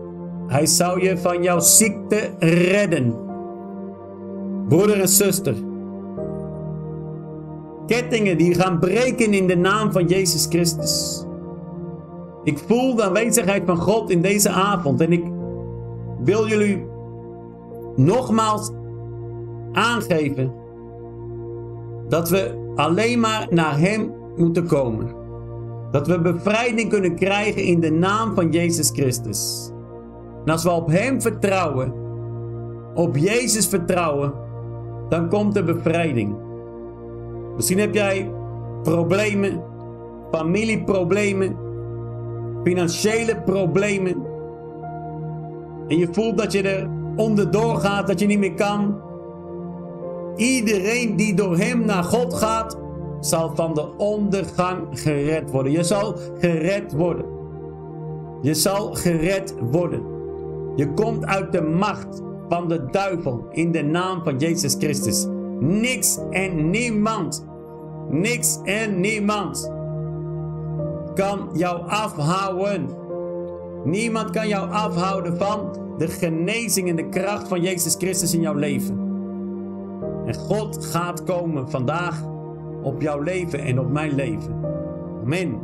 [0.47, 3.15] Hij zou je van jouw ziekte redden.
[4.67, 5.55] Broeder en zuster.
[7.85, 11.25] Kettingen die gaan breken in de naam van Jezus Christus.
[12.43, 15.01] Ik voel de aanwezigheid van God in deze avond.
[15.01, 15.23] En ik
[16.23, 16.85] wil jullie
[17.95, 18.71] nogmaals
[19.71, 20.53] aangeven
[22.07, 25.07] dat we alleen maar naar Hem moeten komen.
[25.91, 29.71] Dat we bevrijding kunnen krijgen in de naam van Jezus Christus.
[30.45, 31.93] En als we op Hem vertrouwen,
[32.93, 34.33] op Jezus vertrouwen,
[35.09, 36.35] dan komt de bevrijding.
[37.55, 38.31] Misschien heb jij
[38.83, 39.63] problemen,
[40.31, 41.57] familieproblemen,
[42.63, 44.15] financiële problemen.
[45.87, 48.95] En je voelt dat je er onderdoor gaat, dat je niet meer kan.
[50.41, 52.77] Iedereen die door Hem naar God gaat,
[53.19, 55.71] zal van de ondergang gered worden.
[55.71, 57.25] Je zal gered worden.
[58.41, 60.01] Je zal gered worden.
[60.75, 65.27] Je komt uit de macht van de duivel in de naam van Jezus Christus.
[65.59, 67.45] Niks en niemand,
[68.09, 69.71] niks en niemand
[71.13, 72.87] kan jou afhouden.
[73.83, 75.59] Niemand kan jou afhouden van
[75.97, 79.10] de genezing en de kracht van Jezus Christus in jouw leven.
[80.25, 82.23] En God gaat komen vandaag
[82.83, 84.65] op jouw leven en op mijn leven.
[85.23, 85.59] Amen.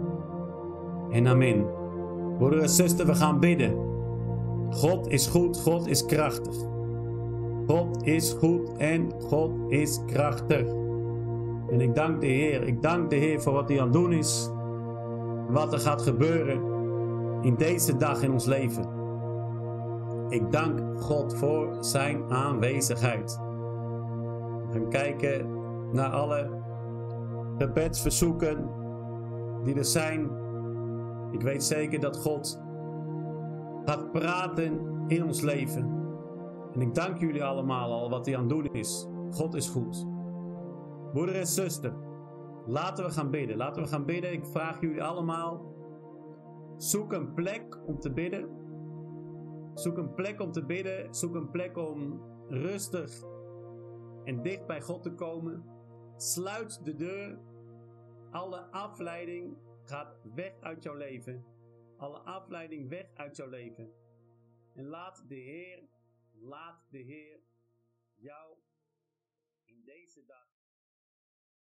[1.12, 1.66] En amen.
[2.38, 3.86] Broeder en zuster, we gaan bidden.
[4.70, 6.56] God is goed, God is krachtig.
[7.68, 10.68] God is goed en God is krachtig.
[11.70, 12.64] En ik dank de Heer.
[12.64, 14.50] Ik dank de Heer voor wat hij aan het doen is.
[15.50, 16.62] Wat er gaat gebeuren
[17.42, 18.86] in deze dag in ons leven.
[20.30, 23.40] Ik dank God voor zijn aanwezigheid.
[24.78, 25.48] Gaan kijken
[25.92, 26.50] naar alle
[27.58, 28.70] gebedsverzoeken
[29.64, 30.30] die er zijn.
[31.32, 32.62] Ik weet zeker dat God
[33.86, 35.96] gaat praten in ons leven.
[36.74, 39.08] En ik dank jullie allemaal al wat hij aan het doen is.
[39.32, 40.08] God is goed.
[41.14, 41.94] Broeder en zuster,
[42.66, 43.58] laten we gaan bidden.
[43.58, 44.34] Laten we gaan bidden.
[44.34, 45.74] Ik vraag jullie allemaal,
[46.78, 48.50] zoek een plek om te bidden.
[49.74, 51.16] Zoek een plek om te bidden.
[51.16, 53.36] Zoek een plek om rustig
[54.28, 55.64] en dicht bij God te komen.
[56.18, 57.40] Sluit de deur.
[58.32, 61.46] Alle afleiding gaat weg uit jouw leven.
[61.98, 63.94] Alle afleiding weg uit jouw leven.
[64.74, 65.84] En laat de Heer,
[66.32, 67.40] laat de Heer
[68.16, 68.57] jou